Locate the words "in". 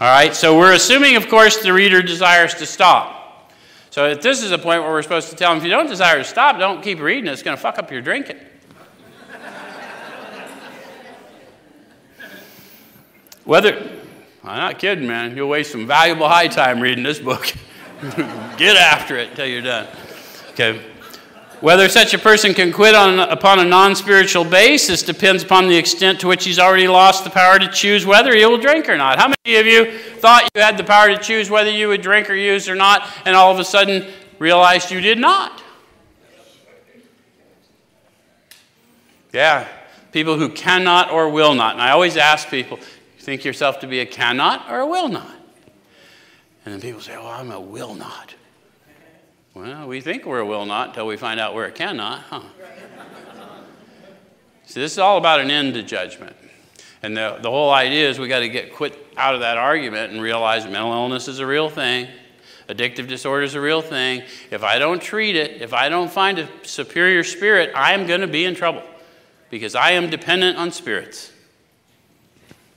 68.44-68.54